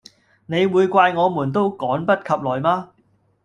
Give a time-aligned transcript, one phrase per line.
[0.47, 2.89] 你會怪我們都趕不及來嗎？